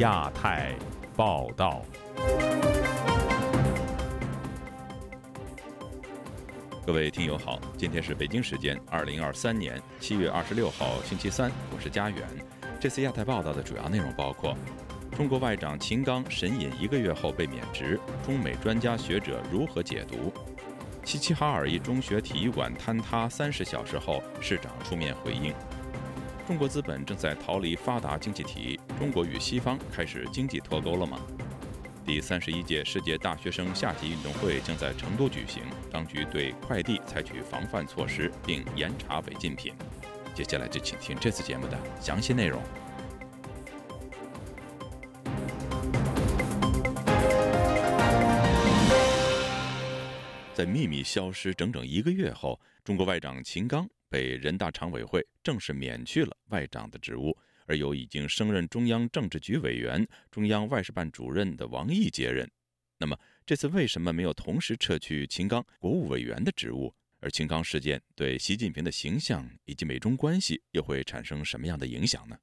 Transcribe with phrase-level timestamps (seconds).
[0.00, 0.74] 亚太
[1.14, 1.82] 报道。
[6.86, 12.26] 各位听友好，今天是北京时间二零二三年七月二十六号星期三，我是佳远。
[12.80, 14.56] 这次亚太报道的主要内容包括：
[15.14, 20.32] 中国外长秦刚神隐一个月后被免职，中美专家学者如何解读？
[21.04, 25.52] 齐齐哈尔一中学体育馆坍塌三十小时后，市长出面回应。
[26.50, 31.16] 中国资本正在逃离发达经济体，中国与西方开始经济脱钩了吗？
[32.04, 39.72] 第三十一届世界大学生夏季运动会将在成都举行，当局对快递采取防范措施，并严查违禁品。
[40.34, 42.60] 接下来就请听这次节目的详细内容。
[50.52, 62.50] 在秘密消失整整一个月后，中国外长秦刚被人大常委会正式免去了外长的职务，而由已经升任中央政治局委员、中央外事办主任的王毅接任。
[62.98, 66.92] 那么，这次为什么没有同时撤去秦刚国务委员的职务？
[67.20, 72.36] 而秦刚事件对习近平的形象以及美中关系又会产生什么样的影响呢？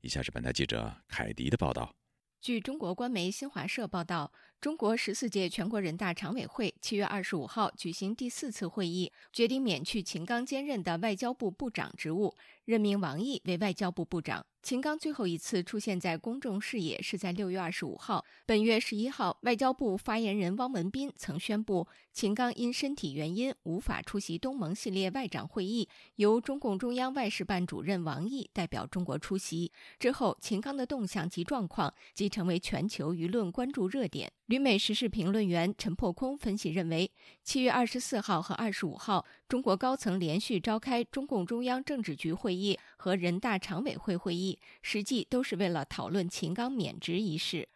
[0.00, 1.94] 以下是本台记者凯迪的报道。
[2.40, 4.32] 据中国官媒新华社报道。
[4.62, 12.32] 中国十四届全国人大常委会七月二十五号举行第四次会议，决定免去秦刚兼任的外交部部长职务，
[12.64, 14.46] 任命王毅为外交部部长。
[14.62, 18.24] 秦刚最后一次出现在公众视野是在六月二十五号。
[18.46, 29.72] 本月十一号，外交部发言人汪文斌曾宣布，秦刚因身体原因无法出席东盟系列外长会议，由中共中央外事办主任王毅代表中国出席。
[29.98, 34.30] 之后，秦刚的动向及状况即成为全球舆论关注热点。
[34.52, 37.10] 旅美时事评论员陈破空分析认为，
[37.42, 47.66] 七月二十四号和二十五号，中国高层连续召开中共中央政治局会议和人大常委会会议，实际都是为了讨论秦刚免职一事。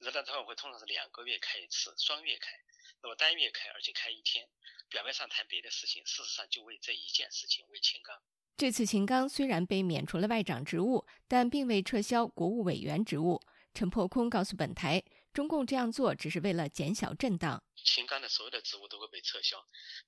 [0.00, 2.52] 人大常委会通常是两个月开一次，双月开，
[3.02, 4.48] 那么单月开，而且开一天，
[4.88, 8.16] 表面上谈别的事情，事实上就为这一件事情，为秦刚。
[8.56, 13.42] 这次秦刚虽然被免除了外长职务，但并未撤销国务委员职务。
[13.74, 15.02] 陈破空告诉本台。
[15.34, 17.60] 中共这样做只是为了减小震荡。
[17.84, 19.58] 秦刚的所有的职务都会被撤销，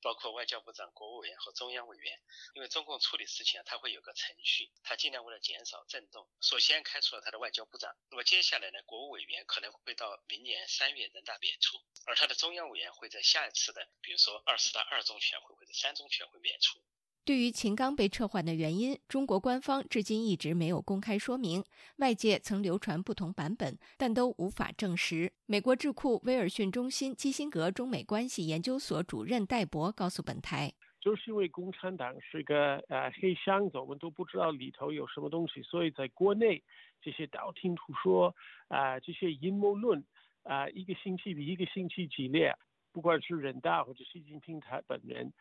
[0.00, 2.16] 包括外交部长、国务委员和中央委员。
[2.54, 7.92] 因为中共处理事情啊，他会有个程序，他尽量为了减少震动，首先开除了他的外交部长。
[8.08, 11.76] 那么接下来呢，国务委员可能会到明年三月人大免除，
[12.06, 16.78] 而他的中央委员会在下一次的，比如说二十大二中全会或者三中全会免除。
[17.26, 21.64] 对于秦刚被撤换的原因，中国官方至今一直没有公开说明。
[21.96, 25.32] 外界曾流传不同版本，但都无法证实。
[25.44, 30.72] 美国智库威尔逊中心基辛格中美关系研究所主任戴博告诉本台
[31.02, 36.62] ：“就是因为共产党是个呃黑箱子，我们都不知道里头有什么东西，所以在国内
[37.02, 38.32] 这些道听途说
[38.68, 40.00] 啊，这些阴谋论
[40.44, 42.54] 啊，一个星期比一个星期激烈。
[42.92, 45.32] 不管是人大或者习近平他本人。”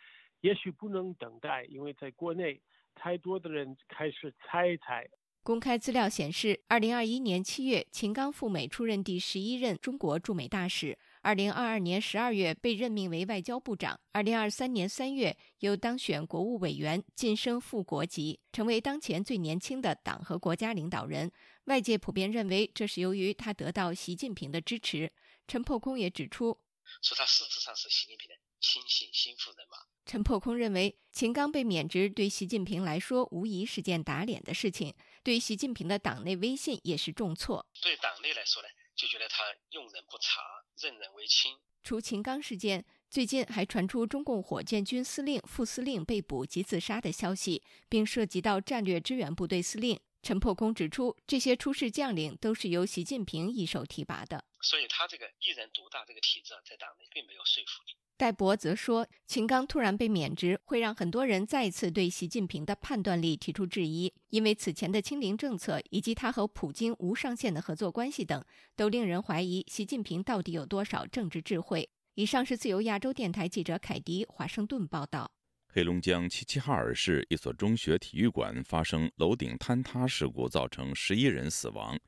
[0.46, 2.62] 也许不能等待，因为在国内
[2.94, 5.10] 太多的人开始猜猜。
[5.42, 21.32] 公开资料显示，二零二一年七月，秦刚赴美出任第十一任中国驻美大使；二零二二年十二月被任命为外交部长；二零二三年三月又当选国务委员，晋升副国级，成为当前最年轻的党和国家领导人。
[21.64, 25.12] 外界普遍认为，这是由于他得到习近平的支持。
[25.48, 26.60] 陈破空也指出，
[27.02, 29.95] 说他事实上是习近平的亲信心腹人马。
[30.06, 34.94] 陈破空认为，秦刚被免职对习近平来说无疑是件打脸的事情，
[35.24, 37.66] 对习近平的党内威信也是重挫。
[37.82, 40.42] 对党内来说呢，就觉得他用人不察，
[40.78, 41.58] 任人唯亲。
[41.82, 50.00] 除秦刚事件，最近还传出中共火箭军司令、副司令被捕及自杀的消息，并涉及到战略支援部队司令。
[50.22, 57.96] 陈破空指出，这些出事将领都是由习近平一手提拔的，所以他这个一人独大这个体制在党内并没有说服力。
[58.18, 68.42] 戴博则说，秦刚突然被免职，会让很多人再次对习近平的判断力提出质疑，因为此前的清零政策以及他和普京无上限的合作关系等，
[68.74, 71.90] 都令人怀疑习近平到底有多少政治智慧。
[72.14, 75.30] 以上是自由亚洲电台记者凯迪华盛顿报道。
[75.68, 82.00] 黑龙江齐齐哈尔市一所中学体育馆发生楼顶坍塌事故，造成十一人死亡。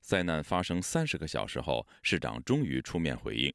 [0.00, 3.54] 灾难发生三十个小时后，市长终于出面回应。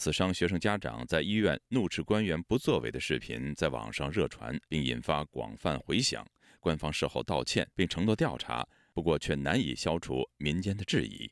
[0.00, 6.26] 死伤学生家长在医院怒斥官员不作为的视频在网上热传，并引发广泛回响。
[6.58, 11.30] 官方事后道歉并承诺调查，不过却难以消除民间的质疑。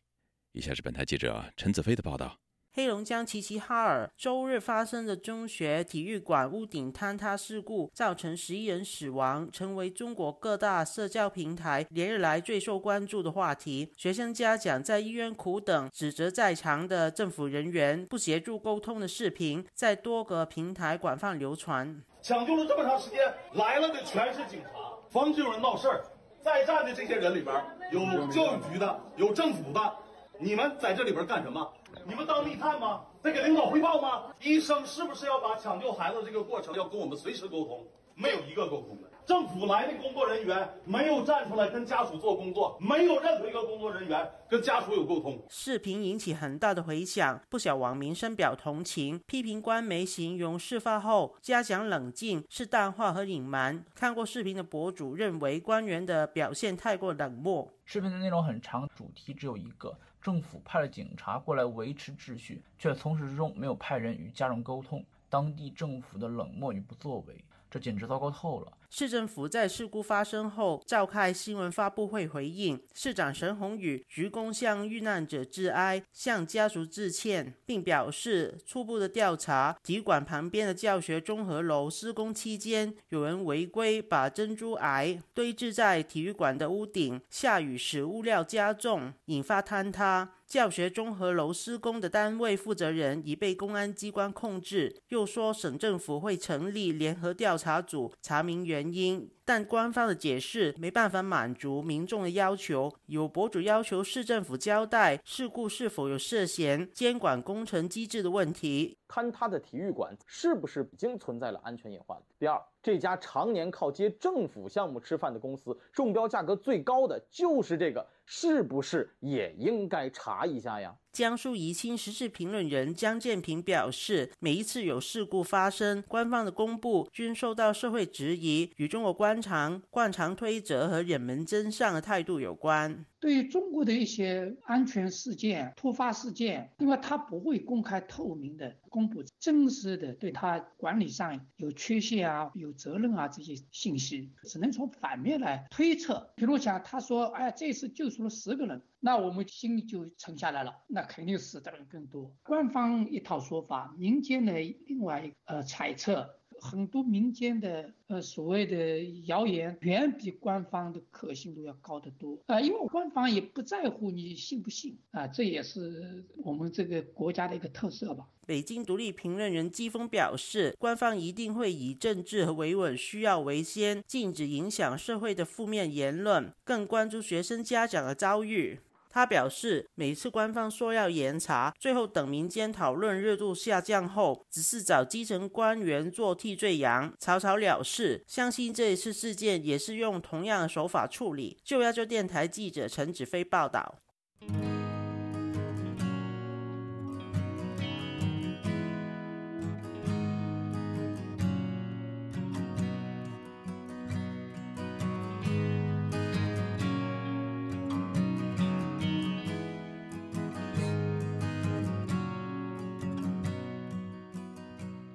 [0.53, 2.38] 以下是本台记者陈子飞的报道。
[2.78, 13.92] 黑龙江齐齐哈尔周日发生的中学体育馆屋顶坍塌事故，造成十一人死亡，成为中国各大社交平台连日来最受关注的话题。
[13.96, 22.00] 学生家长在医院苦等，指责在场的政府人员不协助沟通的视频，在多个平台广泛流传。
[22.22, 23.19] 抢救了这么长时间，
[23.54, 24.69] 来了的全是警察，
[25.10, 26.04] 防止有人闹事儿。
[26.40, 27.56] 在站的这些人里边，
[27.90, 29.96] 有教育局的，有政府的，
[30.38, 31.69] 你们在这里边干什么？
[32.08, 33.02] 你们当密探吗？
[33.22, 34.34] 在给领导汇报吗？
[34.40, 37.87] 医生是不是要把抢救孩子这个过程要跟我们随时沟通？
[38.14, 39.10] 没有一个沟通的。
[39.26, 45.38] 政府来的工作人员没有站出来跟家属做工作，没有任何一个工作人员跟家属有沟通。
[45.50, 53.84] 视频引起很大的回响，不少网民深表同情，批评官媒形容事发后加强冷静是淡化和隐瞒。
[53.94, 57.69] 看过视频的博主认为官员的表现太过冷漠。
[57.84, 59.94] 视频的内容很长，主题只有一个：
[60.28, 67.42] 政府派了警察过来维持秩序，却从始至终没有派人与家人沟通，当地政府的冷漠与不作为。
[67.70, 68.73] 这简直糟糕透了。
[68.91, 90.37] 市政府在事故发生后召开新闻发布会回应，市长沈宏宇鞠躬向遇难者致哀，向家属致歉，并表示初步的调查，体育馆旁边的教学综合楼施工期间，有人违规把珍珠癌堆置在体育馆的屋顶，下雨时物料加重，引发坍塌。
[90.49, 94.97] 教学综合楼施工的单位负责人已被公安机关控制。
[95.09, 99.31] 又说省政府会成立联合调查组查明原因。
[99.45, 102.91] 但官方的解释没办法满足民众的要求。
[103.06, 108.97] 有博主要求市政府交代事故是否有涉嫌监管工程机制的问题。
[109.06, 112.19] 坍塌的体育馆是不是已经存在了安全隐患？
[112.39, 120.94] 第二，这家常年靠接政府项目吃饭的公司，中标价格最高的就是这个，是不是也应该查一下呀？
[121.12, 133.05] 江苏宜兴时事评论人江建平表示，每一次有事故发生，官方的公布均受到社会质疑，与中国官场惯常推责和隐瞒真相的态度有关。
[133.20, 146.31] 对于中国的一些安全事件、突发事件，因为他不会公开透明的公布真实的对他管理上有缺陷啊、有责任啊这些信息，只能从反面来推测。
[146.37, 152.33] 比如讲，他说：“哎，这次救出了十个人。”那我们心里就沉下来了，那肯定死的人更多。
[152.43, 154.53] 官方一套说法，民间的
[154.87, 156.35] 另外呃猜测。
[156.61, 162.61] 很多民间的呃所谓的谣言，远比官方的可信度要高得多啊！
[162.61, 168.27] 因为官方也不在乎你信不信啊，这也是我们这个国家的一个特色吧。
[168.45, 178.81] 北京独立评论人季风表示，官方一定会以政治和维稳需要为先，禁止影响社会的负面言论，更关注学生家长的遭遇。
[179.19, 188.23] 他表示，每次官方说要严查，最后等民间讨论热度下降后，只是找基层官员做替罪羊，草草了事。
[188.29, 191.59] 相信这一次事件也是用同样的手法处理。
[191.65, 193.97] 就亚洲电台记者陈子飞报道。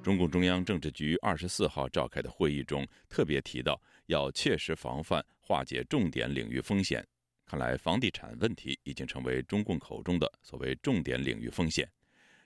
[0.04, 7.02] 中共中央政治局二十四号召开的会议中，特别提到要切实防范化解重点领域风险。
[7.46, 11.90] 看来，房地产问题已经成为中共口中的所谓重点领域风险。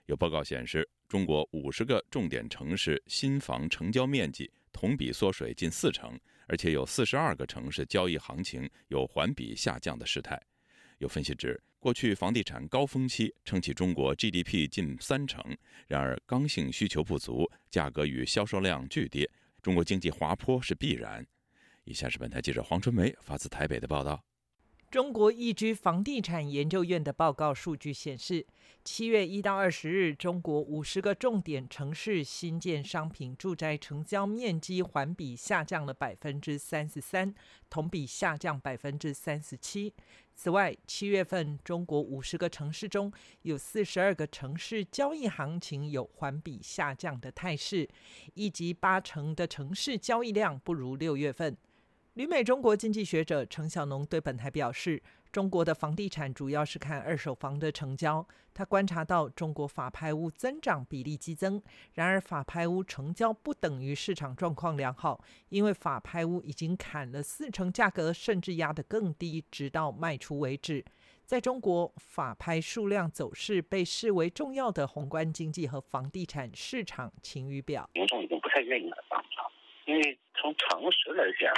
[0.06, 6.16] 有报告显示，中国五十个重点城市新房成交面积同比缩水近四成，
[6.46, 10.40] 而且有四十二个城市交易行情有环比下降的势态。
[10.98, 15.42] 有分析指，过去房地产高峰期撑起中国 GDP 近三成，
[15.86, 19.28] 然而刚性需求不足，价格与销售量巨跌，
[19.62, 21.24] 中国经济滑坡是必然。
[21.84, 24.22] 以下是本台记者黄春梅发自台北的报道。
[24.90, 28.46] 中国易居房地产研究院的报告数据显示，
[28.82, 37.34] 七月一到二十日，中国五十个重点城市新建商品住宅成交面积环比下降了百分之三十三，
[37.68, 39.92] 同比下降百分之三十七。
[40.34, 47.86] 此外，七月份中国五十个城市中有四十二个城市交易行情有环比下降的态势，
[48.32, 51.54] 以及八成的城市交易量不如六月份。
[52.18, 58.26] 旅美中国经济学者程小农对本台表示，中国的房地产主要是看二手房的成交。
[58.52, 61.62] 他观察到中国法拍屋增长比例激增，
[61.94, 70.84] 然而法拍屋成交不等于市场状况良好，因为法拍屋已经砍了四成价格，甚至压得更低，直到卖出为止。
[71.24, 77.88] 在中国，法拍数量走势被视为重要的宏观经济和房地产市场晴雨表。
[77.94, 79.52] 民众已经不太愿意买房了，
[79.86, 81.54] 因为从常识来讲，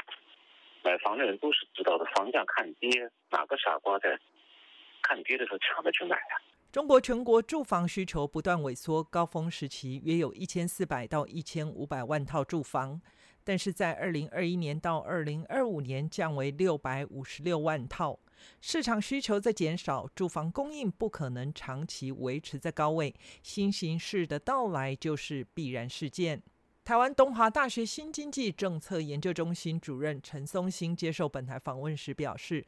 [0.83, 2.89] 买房的人都是知道的，房价看跌，
[3.31, 4.19] 哪个傻瓜在
[5.03, 6.41] 看跌的时候抢着去买呀？
[6.73, 13.01] 中国全国住房需求不断萎缩，高峰时期约有一千四百到一千五百万套住房，
[13.43, 18.19] 但是在二零二一年到二零二五年降为六百五十六万套。
[18.61, 26.41] 市场需求在减少，住房供应不可能长期维持在高位，新形势的到来就是必然事件。
[26.91, 32.67] 台湾东华大学新经济政策研究中心主任陈松兴接受本台访问时表示。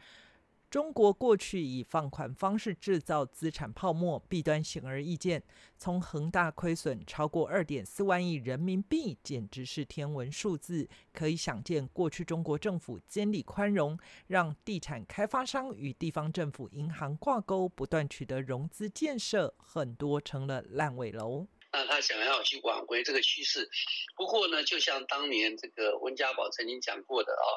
[0.70, 5.42] 中国过去以放款方式制造资产泡沫，弊端显而易见。
[5.76, 10.88] 从恒大亏损超过二点四万亿人民币，简直是天文数字。
[11.12, 13.98] 可以想见，过去中国政府监理宽容，
[14.28, 21.48] 让地产开发商与地方政府银行挂钩，不断取得融资建设，很多成了烂尾楼。
[21.72, 23.66] 那他想要去挽回这个趋势，
[24.14, 27.48] 不过呢，就像当年这个温家宝曾经讲过的啊，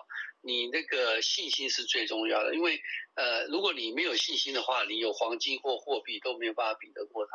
[0.41, 2.81] 你那个信心是最重要的，因为
[3.15, 7.31] 呃，如果你没有信心的话，你有黄金或货币都没有办法比得过他。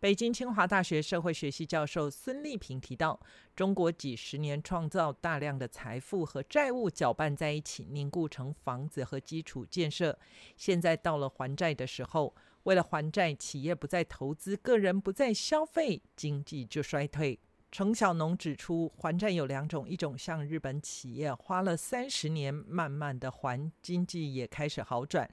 [0.00, 3.20] 北京清华大学社会学系教授孙立平提到，
[3.54, 10.18] 中国几十年创造大量的财富和债务搅拌在一起，凝固成房子和基础建设，
[10.56, 12.34] 现在到了还债的时候。
[12.66, 17.38] 为了还债，企业不再投资，个人不再消费，经济就衰退。
[17.70, 25.24] 程小农指出，还债有两种：一种像日本企业花了三十年慢慢的还，经济也开始好转；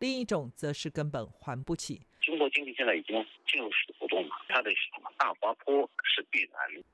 [0.00, 2.02] 另一种则是根本还不起。
[2.20, 4.70] 中国经济现在已经进入死胡同了，它的
[5.16, 6.84] 大滑坡是必然。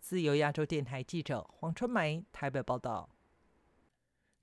[0.00, 3.08] 自由亚洲电台记者黄春梅台北报道。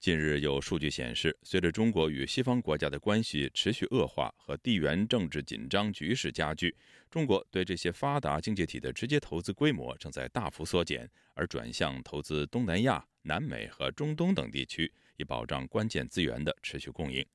[0.03, 6.75] 近日有数据显示，随着中国与西方国家的关系持续恶化和地缘政治紧张局势加剧，
[7.10, 17.25] 中国对这些发达经济体的直接投资规模正在大幅缩减，而转向投资东南亚、南美和中东等地区，以保障关键资源的持续供应。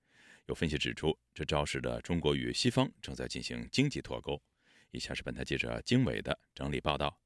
[0.44, 4.38] 有分析指出，这昭示着中国与西方正在进行经济脱钩。
[4.90, 7.18] 以下是本台记者经纬的整理报道。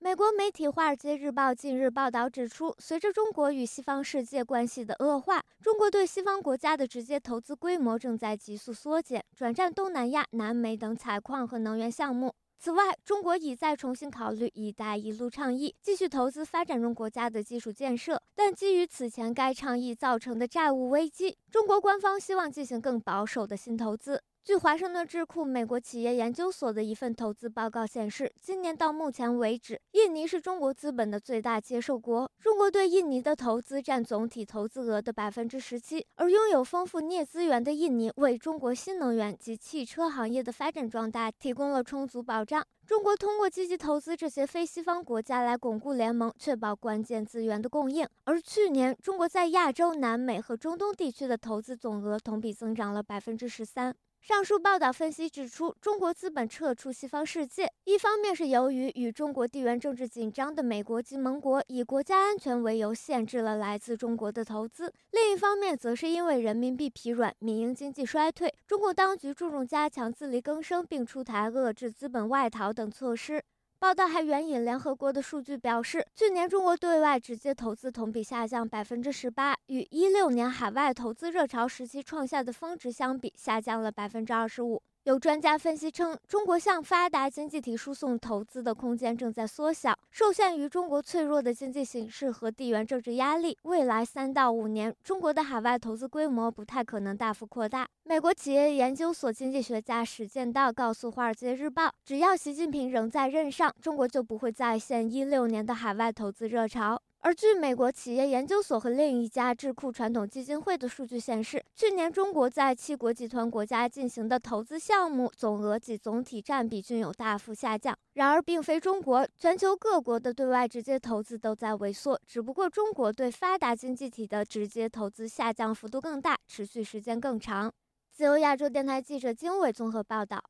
[0.00, 12.32] 美国媒体《华尔街日报》近日报道指出，随着中国与西方世界关系的恶化，中国对西方国家的直接投资规模正在急速缩减，转战东南亚、南美等采矿和能源项目。
[12.60, 18.22] 此外，中国已在重新考虑“一带一路”倡议，继续投资发展中国家的基础建设。
[18.36, 24.22] 但基于此前该倡议造成的债务危机，中国官方希望进行更保守的新投资。
[24.48, 32.26] 据华盛顿智库美国企业研究所的一份投资报告显示，今年到目前为止，印尼是中国资本的最大接受国。
[32.40, 42.64] 中国对印尼的投资占总体投资额的百分之十七，而拥有丰富镍资源的印尼为中国新能源及汽车行业的发展壮大提供了充足保障。
[42.86, 48.08] 中国通过积极投资这些非西方国家来巩固联盟，确保关键资源的供应。
[48.24, 53.94] 而去年，中国在亚洲、南美和中东地区的投资总额同比增长了百分之十三。
[54.28, 73.42] 上述报道分析指出，中国资本撤出西方世界，一方面是由于与中国地缘政治紧张的美国及盟国以国家安全为由限制了来自中国的投资；另一方面，则是因为人民币疲软、民营经济衰退，中国当局注重加强自力更生，并出台遏制资本外逃等措施。
[73.80, 84.82] 报道还援引联合国的数据表示，去年中国对外直接投资同比下降百分之十八，与一六年海外投资热潮时期创下的峰值相比，下降了百分之二十五。
[85.08, 97.88] 有专家分析称，中国向发达经济体输送投资的空间正在缩小，受限于中国脆弱的经济形势和地缘政治压力，未来三到五年，中国的海外投资规模不太可能大幅扩大。
[98.02, 107.00] 美国企业研究所经济学家史建道告诉《华尔街日报》，只要习近平仍在任上，中国就不会再现一六年的海外投资热潮。
[107.20, 117.96] 而据美国企业研究所和另一家智库传统基金会的数据显示，去年中国在七国集团国家进行的投资项目总额及总体占比均有大幅下降。
[118.14, 127.70] 然而，并非中国，全球各国的对外直接投资都在萎缩，只不过中国对发达经济体的直接投资下降幅度更大，持续时间更长。
[128.12, 130.42] 自由亚洲电台记者经纬综合报道。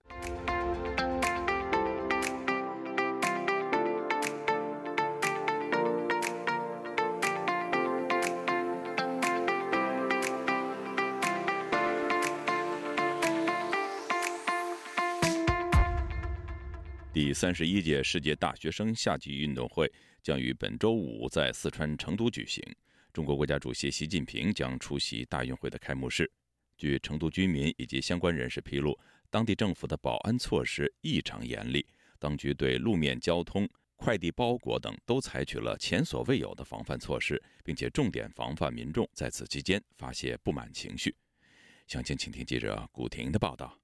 [17.21, 22.63] 第三十一届世界大学生夏季运动会将于本周五在四川成都举行。
[23.13, 26.31] 中国国家主席习近平将出席大运会的开幕式。
[26.77, 28.97] 据成都居民以及相关人士披露，
[29.31, 31.85] 当地政府的保安措施异常严厉，
[32.21, 41.13] 当局对路面交通、快递包裹等都采取了前所未有的防范措施，并且重点防范民众在此期间发泄不满情绪。
[41.89, 43.78] 详情，请听记者古婷的报道。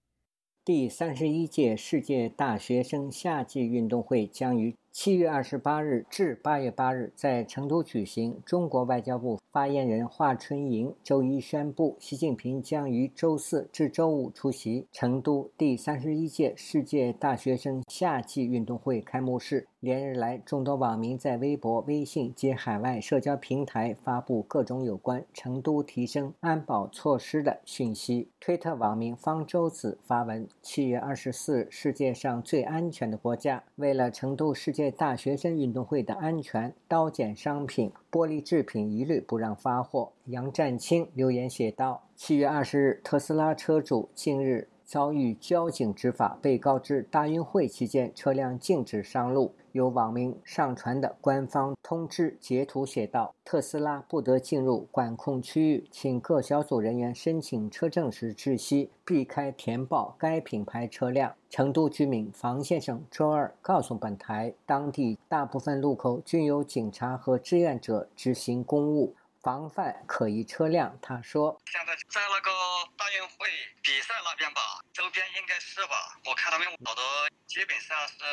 [0.66, 4.74] 第三十一届世界大学生夏季运动会将于。
[4.94, 8.40] 七月二十八日至八月八日在成都举行。
[8.46, 19.66] 中国外交部发言人华春莹周一宣布，习近平将于周四至周五出席成都第三十一届世界大学生夏季运动会开幕式。
[19.80, 28.28] 连日来，众多网民在微博、微信及海外社交平台发布各种有关成都提升安保措施的讯息。
[28.40, 34.83] 推特网民方舟子发文：七月二十四日，世界上最安全的国家，为了成都世界。
[34.90, 40.12] 大学生运动会的安全，刀剪商品、玻璃制品一律不让发货。
[40.26, 49.52] 杨占清留言写道：“七月二十日，特斯拉车主近日。”遭遇交警执法，被告知大运会期间车辆禁止上路。
[49.72, 69.14] 有网民上传的官方通知截图写道：“特斯拉不得进入管控区域，请各小组人员申请车证时窒息，避开填报该品牌车辆。”成都居民房先生周二告诉本台，当地大部分路口均有警察和志愿者执行公务。
[69.44, 72.50] 防范可疑车辆，他说：“现在在那个
[72.96, 73.46] 大运会
[73.82, 76.16] 比赛那边吧，周边应该是吧？
[76.24, 77.04] 我看他们好多
[77.46, 78.24] 基本上是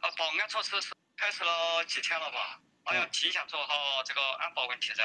[0.00, 2.58] 呃保安措施是开始了几天了吧？
[2.86, 5.04] 还要提前做好这个安保问题噻。”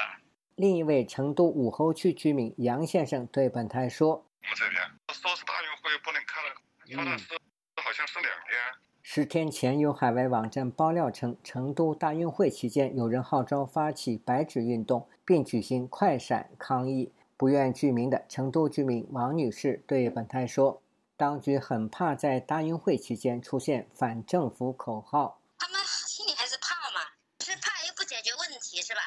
[0.56, 4.80] 另一位成都武侯区居民杨先生对本台说：“我们这边
[5.12, 6.50] 说是大运会不能看了，
[6.86, 7.38] 说的是
[7.76, 8.58] 好像是两天。”
[9.02, 17.12] 十天前，有海外网站爆料称，成都大运会期间有人号召发起“白纸运动”，并举行快闪抗议。
[17.36, 20.82] 不愿具名的成都居民王女士对本台说
[21.16, 25.38] ：“当局很怕在大运会期间出现反政府口号。
[25.56, 27.06] 他们心里还是怕嘛，
[27.38, 29.00] 是怕又不解决问题，是吧？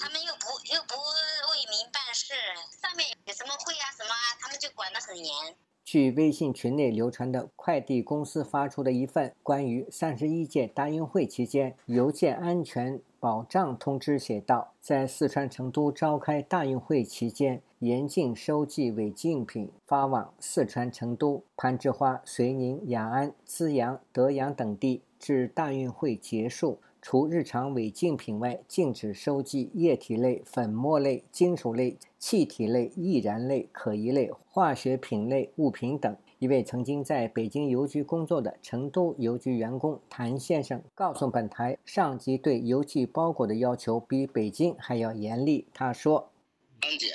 [0.00, 0.94] 他们又不又不
[1.52, 2.32] 为民办事，
[2.80, 5.54] 上面有什么会啊什么啊，他们就管得很严。”
[5.84, 26.78] 据微信群内流传的快递公司发出的一份关于三十一届大运会期间邮件安全保障通知写道，在四川成都召开大运会期间，严禁收寄违禁品发往四川成都、攀枝花、遂宁、雅安、资阳、德阳等地，至大运会结束。
[27.00, 36.16] 除日常违禁品外，禁止收寄液体类、粉末类、金属类、气体类、易燃类、可疑类、化学品类物品等。
[36.38, 45.66] 一位曾经在北京邮局工作的成都邮局员工谭先生告诉本台，上级对邮寄包裹的要求比北京还要严厉。
[45.74, 46.32] 他说
[46.80, 47.10] ：“安检、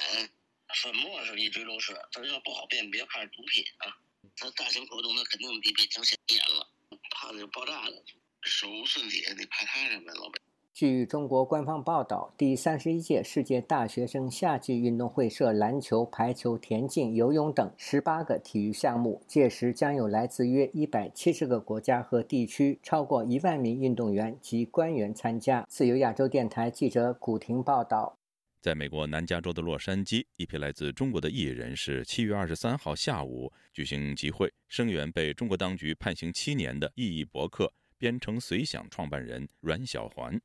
[0.83, 3.95] 粉末是一直都是，这要不好辨别，怕是毒品啊。
[4.36, 6.67] 这大型活动那肯定比北京严了，
[7.12, 8.03] 怕的就爆炸了。”
[8.43, 10.41] 手无寸铁你派他什么，老板。
[10.73, 25.63] 据中国官方报道，第三十一届世界大学生夏季运动会设篮球、排球、田径、游泳等十八个体育项目，届时将有来自约一百七十个国家和地区超过一万名运动员及官员参加。
[25.69, 28.17] 自由亚洲电台记者古婷报道。
[28.59, 37.71] 在美国南加州的洛杉矶，一批来自中国的异议人士七月二十三号下午举行集会，声援被中国当局判刑七年的异议博客。
[37.95, 40.38] 编程随想创办人阮小环，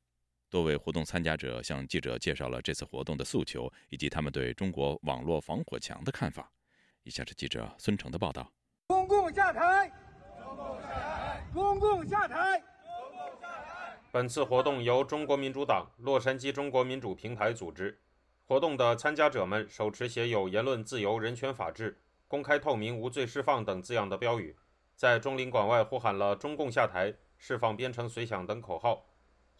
[0.50, 6.50] 多位活动参加者向记者介绍了这次活动的诉求以及他们对中国网络防火墙的看法。
[7.02, 8.50] 以下是记者孙成的报道：
[8.86, 9.90] 公共下台！
[10.34, 11.50] 公共下台！
[11.52, 12.62] 公共下台！
[14.10, 18.00] 本次活动由中国民主党洛杉矶中国民主平台组织。
[18.46, 24.56] 活动的参加者们手持写有“言论自由、人权、法治、公开透明、无罪释放”等字样的标语，
[24.96, 27.14] 在中领馆外呼喊了“中共下台”。
[27.36, 29.04] 释放编程随想等口号。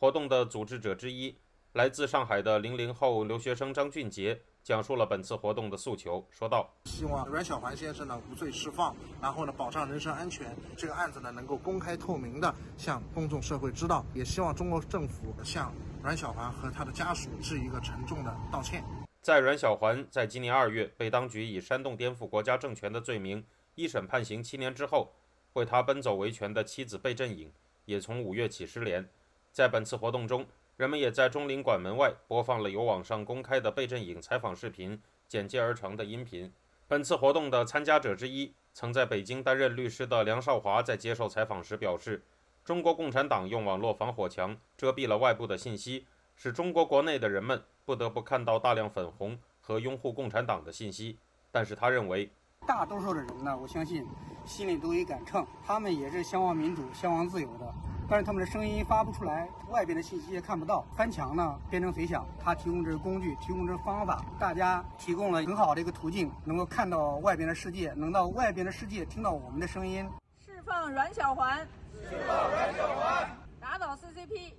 [0.00, 1.37] 活动的组织者之一，
[1.72, 14.06] 来自上海的零零后留学生张俊杰讲述了本次活动的诉求，说道：“希望阮小环先生呢无罪释放，然后呢保障人身安全，这个案子呢能够公开透明的向公众社会知道。
[14.14, 18.84] 也希望中国政府向阮小环和他的家属致一个沉重的道歉。”
[19.20, 25.12] 在阮小环在今年二月被当局以煽动颠覆国家政权的罪名一审判刑七年之后，
[25.54, 27.52] 为他奔走维权的妻子贝振颖。
[27.84, 29.08] 也从五月起失联。
[29.52, 36.52] 在本次活动中，人们也在中领馆门外播放了由网上公开的贝振颖采访视频剪接而成的音频。
[36.87, 42.22] 本次活动的参加者之一，曾在北京担任律师的梁少华在接受采访时表示
[42.64, 46.06] ：“中国共产党用网络防火墙遮蔽了外部的信息，
[46.37, 51.18] 使中国国内的人们不得不看到大量粉红和拥护共产党的信息。”
[51.50, 52.30] 但是他认为，
[52.66, 54.06] 大多数的人呢，我相信
[54.44, 57.74] 心里都有杆秤，他们也是向往民主、向往自由的。
[58.11, 60.83] 但是他们的声音发不出来，外边的信息也看不到。
[60.97, 70.09] 翻墙呢，编程随想，它提供这个工具，提供这个方法，大家提供了很好的一个途径，能够看到外边的世界，能到外边的世界听到我们的声音。
[70.42, 71.59] 释放阮小环，
[71.92, 73.29] 释放阮小环，
[73.61, 74.55] 打倒 CCP。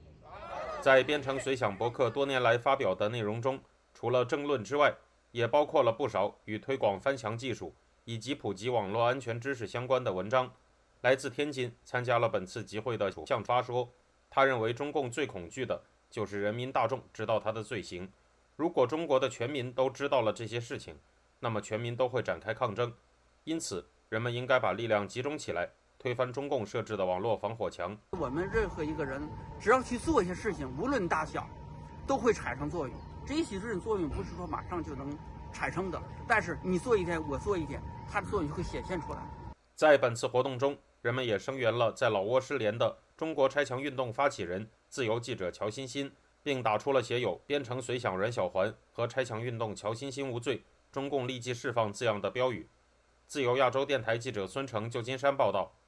[0.79, 3.59] 在编程随想博客多年来发表的内容中，
[3.95, 4.93] 除了政论之外，
[5.31, 7.73] 也包括了不少与推广翻墙技术
[8.05, 10.51] 以及普及网络安全知识相关的文章。
[11.01, 13.89] 来自天津参加了本次集会的向发说，
[14.29, 18.11] 他认为中共最恐惧的就是人民大众知道他的罪行。
[18.57, 20.93] 如果中国的全民都知道了这些事情，
[21.39, 22.93] 那么全民都会展开抗争。
[23.45, 27.97] 因此，人们应该把力量集中起来，推翻中共设置的网络防火墙。
[28.11, 29.25] 我们任何一个人，
[29.57, 31.47] 只要去做一些事情，无论大小，
[32.05, 32.97] 都会产生作用。
[33.25, 35.17] 这些事情作用不是说马上就能
[35.53, 37.81] 产生的，但是你做一天，我做一天，
[38.11, 39.19] 它的作用就会显现出来。
[39.75, 46.11] 在本次活动中，人们也声援了在老挝失联的中国拆墙运动发起人、自由记者乔欣欣，
[46.43, 52.67] 并打出了写有“边城随想阮小环”和“拆墙运动乔欣欣无罪，中共立即释放”字样的标语。
[53.27, 55.78] 自由亚洲电台记者孙成，旧金山报道。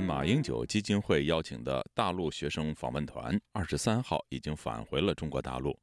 [0.00, 5.78] 马英九基金会邀请的大陆学生访问团，二十三号已经返回了中国大陆。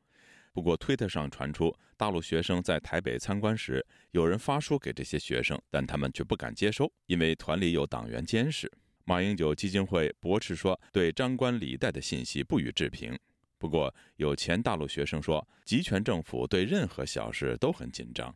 [0.54, 8.72] 不过，推特上传出大陆学生在台北参观时，有人发书给这些学生，但他们却不敢接收，因为团里有党员监视。
[9.04, 13.18] 马英九基金会驳斥说，对张冠李戴的信息不予置评。
[13.58, 18.34] 不过，有前大陆学生说，集权政府对任何小事都很紧张。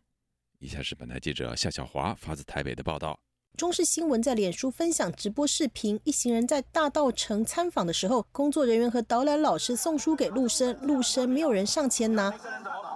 [0.60, 3.18] 以下是本台记者夏小华发自台北的报道。
[3.58, 12.34] 中视新闻在脸书分享直播视频，一行人在大道城参访的时候，工作人员和导览老师送书给陆生，陆生没有人上前拿。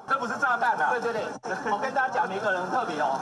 [0.08, 0.92] 这不是炸弹啊！
[0.92, 1.24] 对对对，
[1.72, 3.20] 我跟大家讲，每个人特别哦。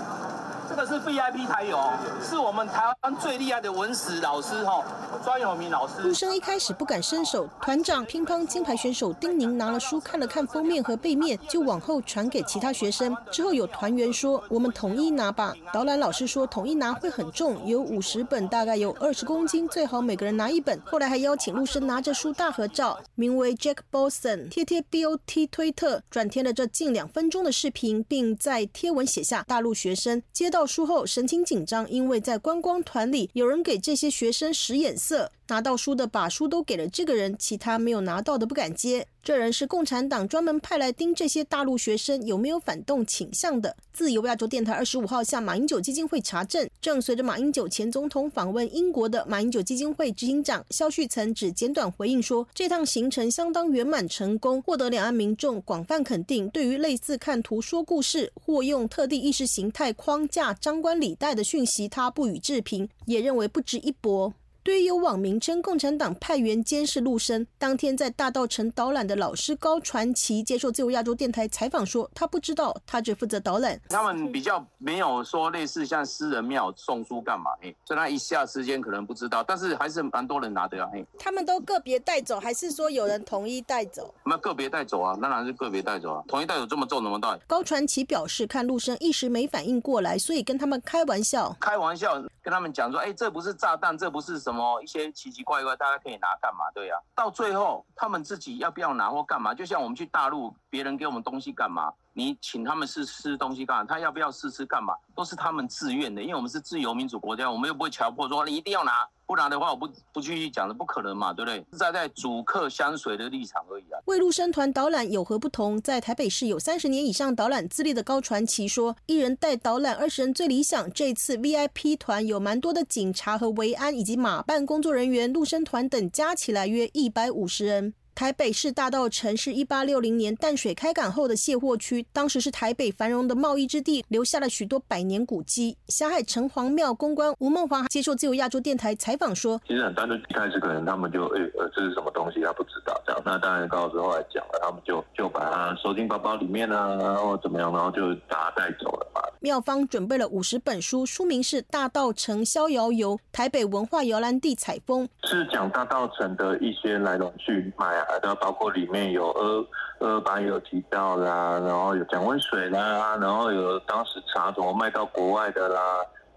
[0.68, 1.78] 这个是 VIP 才有，
[2.24, 4.82] 是我们台湾最厉害的文史老师哈，
[5.22, 6.02] 专有名老师。
[6.02, 13.16] 陆生一开始不敢伸手，团长乒乓金牌选手丁宁拿了书看了看封面和背面，就往后传给其他学生。
[13.32, 35.30] 之后有团员说：“我们统一拿吧。”导览老师说：“统一拿会很很重，有五十本，大概有二十公斤，最好每个人拿一本。”后来还邀请陆生拿着书大合照，名为 Jack Bolson 贴贴 BOT 推特转贴了这近两分钟的视频，并在贴文写下：“大陆学生接到。”书后神情紧张，因为在观光团里有人给这些学生使眼色。
[35.52, 39.06] 拿到书的把书都给了这个人，其他没有拿到的不敢接。
[39.22, 43.76] 这人是共产党专门派来盯这些大陆学生有没有反动倾向的。
[43.92, 56.50] 自由亚洲电台二十五号向马英九基金会查证，正随着马英九前总统访问英国的马英九基金会执行长肖旭岑只简短回应说，这趟行程相当圆满成功，获得两岸民众广泛肯定。
[56.50, 64.34] 对于类似看图说故事或用特定意识形态框架张冠李戴的讯息，他不予置评，也认为不值一驳。
[64.64, 73.80] 对于有网民称共产党派员监视陆生，当天在大道城导览的老师高传奇接受自由亚洲电台采访说，他不知道，他只负责导览。
[73.90, 81.04] 他们比较没有说类似像私人庙送书干嘛，哎，所以他一下时间可能不知道，但是还是蛮多人拿的啊，哎。
[81.18, 84.14] 他们都个别带走，还是说有人统一带走？
[84.24, 87.36] 那个别带走啊，当然是个别带走啊，统一带走这么重怎么带？
[87.48, 94.52] 高传奇表示，看陆生一时没反应过来，所以跟他们开玩笑，开玩笑跟他们讲说，哎，这不是炸弹，这不是什。
[94.52, 96.70] 么一些奇奇怪怪，大家可以拿干嘛？
[96.74, 99.54] 对呀，到最后他们自己要不要拿或干嘛？
[99.54, 101.94] 就像我们去大陆，别人给我们东西干嘛？
[102.14, 103.86] 你请他们试吃东西干嘛？
[103.86, 104.94] 他要不要试吃干嘛？
[105.16, 111.66] 都是他们自愿的，因为我们是自由民主国家，我们又不会强迫说你一定要拿，不拿的话我不不继续讲了，不可能嘛，对不对？
[111.78, 114.00] 站在主客相随的立场而已啊。
[114.06, 115.80] 为陆生团导览有何不同？
[115.82, 120.92] 在台北市有三十年以上导览资历的高传奇说，一人带导览二十人最理想。
[120.92, 127.94] 这次 VIP 团有蛮多的警察和维安以及马办工作人员，陆生团等加起来约一百五十人。
[128.14, 135.78] 台北市大道城是一八六零年淡水开港后的卸货区，当时是台北繁荣的贸易之地，留下了许多百年古迹。
[135.88, 143.22] 霞海城隍庙公关吴梦华接受自由亚洲电台采访说：“其实很单纯，一开始可能他们就诶呃这是什么东西，他不知道这样。
[143.26, 149.22] 那当然高老师后来讲了，他们就就把它收进包包里面啊，然后怎么样，然后就把它带走了嘛。
[149.40, 159.66] 妙方准备了五十本书，书名是《大道城逍遥游》，台北文化摇篮地采风，是讲大道城的一些来龙去脉啊，包括里面有二
[160.00, 165.82] 二八有提到啦，然后有讲温水啦，然后有当时茶怎么卖到国外的啦，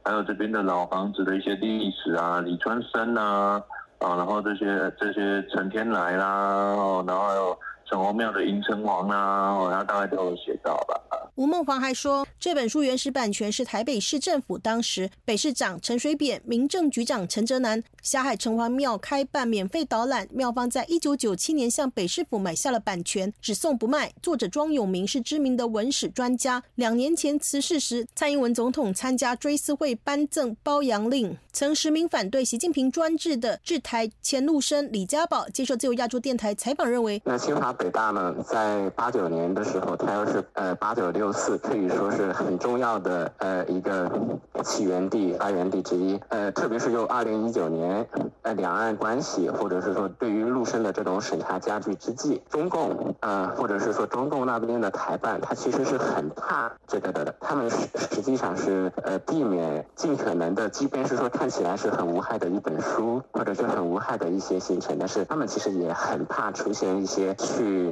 [0.02, 3.62] 还有这边的老房子的一些历史啊，李春生啊，
[3.98, 4.66] 啊，然后这些
[4.98, 7.58] 这些陈天来啦，然后还有。
[7.94, 11.00] 城隍庙的迎城王啊，他大概都有写到吧。
[11.36, 24.12] 吴梦华还说，这本书原始版权是台北市政府当时北市长陈水扁、民政局长陈哲南霞海城隍庙开办免费导览，庙方在一九九七年向北市府买下了版权，只送不卖。
[24.20, 37.72] 作者庄永明是知名的文史专家，两年前辞世时，蔡英文总统参加追思会颁赠褒扬令，曾实名反对习近平专制的制台前陆生李家宝接受自由亚洲电台采访认为，那清华。
[37.84, 44.10] 北大呢，在八九年的时候，它又是呃八九六四，可以说是很重要的呃一个
[44.62, 46.18] 起源地、发源地之一。
[46.30, 48.08] 呃，特别是就二零一九年，
[48.40, 57.34] 呃两岸关系或者是说对于陆生的这种审查加剧之际，中共呃或者是说中共那边的台办，他其实是很怕这个的。
[57.38, 67.63] 他们实实际上是呃避免尽可能的，即便是说看起来是很无害的一本书，或者是很无害的一些行程，但是他们其实也很怕出现一些去。
[67.64, 67.90] 去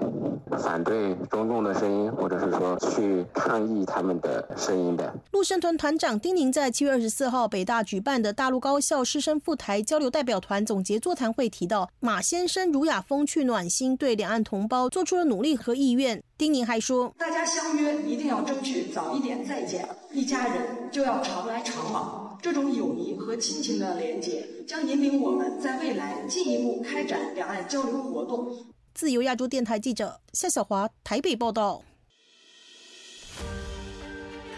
[0.59, 5.13] 反对中共的声音，或者是说去抗议他们的声音的。
[5.31, 16.23] 陆生团团长丁宁在七月二十四号北大举办的大陆高校师生赴台交流代表团总结座谈会提到，马先生儒雅风趣暖心，对两岸同胞做出了努力和意愿。
[16.37, 28.53] 丁宁还说，大家相约一定要争取早一点再见，一家人就要常来常往，这种友谊和亲情的连结将引领我们在未来进一步开展两岸交流活动。
[28.95, 31.83] 自由亚洲电台记者夏小华台北报道：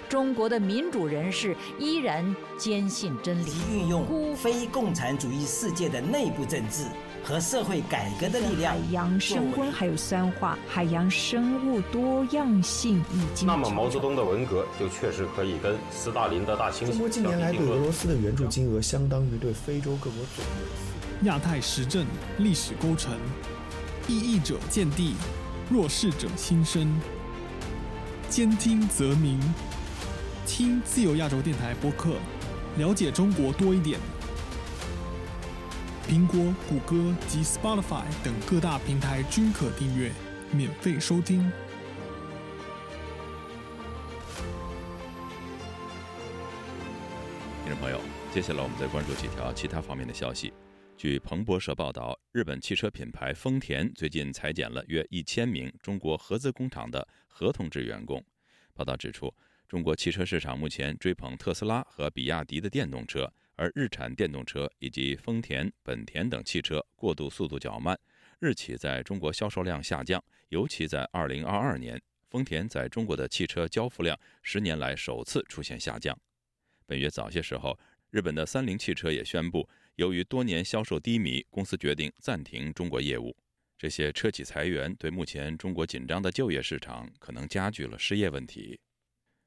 [0.08, 6.84] 中国的民主人士依然坚信真理，运用非共产主义世界的内部政治
[7.22, 8.74] 和社会改革的力量。
[8.74, 13.46] 海洋升温还有酸化，海洋生物多样性已经。
[13.46, 21.26] 那么毛泽东的文革就确实可以跟斯大林的大清洗中国近年来对俄罗斯的援助金额相当于对非洲各国总和。
[21.26, 22.04] 亚太时政
[22.38, 23.16] 历史构成。
[24.06, 25.14] 异议者见地，
[25.70, 26.94] 弱势者心声。
[28.28, 29.40] 兼听则明，
[30.46, 32.16] 听自由亚洲电台播客，
[32.76, 33.98] 了解中国多一点。
[36.06, 40.12] 苹果、谷歌及 Spotify 等各大平台均可订阅，
[40.52, 41.50] 免费收听。
[47.64, 47.98] 听众朋友，
[48.34, 50.52] 接下来我们再关注几条其他方面的消息。
[50.96, 58.24] 据彭博社报道，日本汽车品牌丰田最近裁减了约一千名中国合资工厂的合同制员工。
[58.72, 59.32] 报道指出，
[59.68, 67.98] 中国汽车市场目前追捧特斯拉和比亚迪的电动车，而日产电动车以及丰田、本田等汽车过渡速度较慢，
[68.38, 76.16] 日企在中国销售量下降，尤其在2022年，丰田在中国的汽车交付量十年来首次出现下降。
[76.86, 77.78] 本月早些时候，
[78.10, 79.68] 日本的三菱汽车也宣布。
[79.96, 83.36] 由于多年销售低迷，公司决定暂停中国业务。
[83.78, 88.78] 这些车企裁员，对目前中国紧张的就业市场可能加剧了失业问题。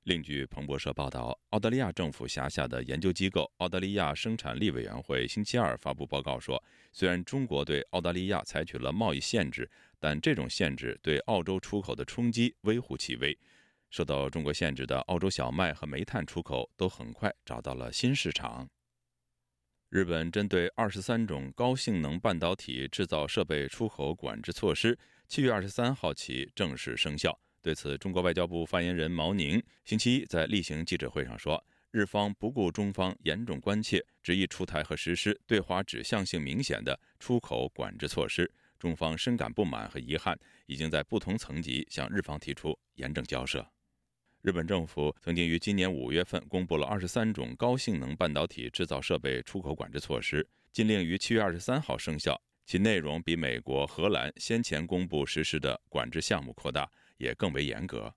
[0.03, 13.37] 另据彭博社报道，澳大利亚政府辖下的研究机构澳大利亚生产力委员会星期二发布报告说，虽然中国对澳大利亚采取了贸易限制，但这种限制对澳洲出口的冲击微乎其微。
[13.89, 18.69] 受到中国限制的澳洲小麦和煤炭出口都很快找到了新市场。
[19.97, 24.95] 日本针对二十三种高性能半导体制造设备出口管制措施，
[25.27, 27.35] 七月二十三号起正式生效。
[27.63, 38.47] 对此，中国外交部发言人毛宁星期一在例行记者会上说：“日方不顾中方严重关切，执意出台和实施对华指向性明显的出口管制措施。
[38.77, 43.67] 中方深感不满和遗憾，已经在不同层级向日方提出严正交涉。”
[44.47, 52.41] 日本政府曾经于今年五月份公布了二十三种高性能半导体制造设备出口管制措施，禁令于七月二十三号生效。
[52.65, 58.15] 其内容比美国、荷兰先前公布实施的管制项目扩大，也更为严格。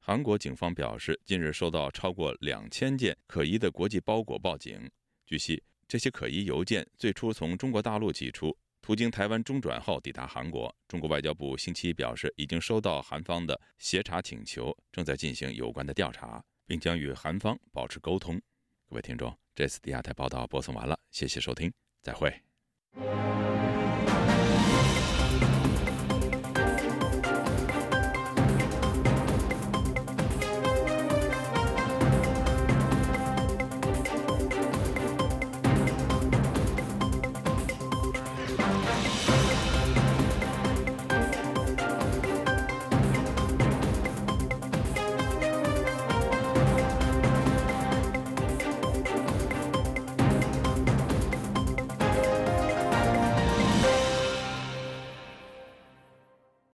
[0.00, 4.90] 韩国警方表示，近日收到超过两千件可疑的国际包裹报警。
[5.24, 8.58] 据悉，这些可疑邮件最初从中国大陆寄出。
[8.90, 18.34] 途经台湾中转后抵达韩国，中国外交部星期一表示，已经收到韩方的协查请求，正在进行有关的调查，并将与韩方保持沟通。
[18.88, 21.72] 各位听众，这次的亚太报道播送完了，谢谢收听，
[22.02, 22.34] 再会。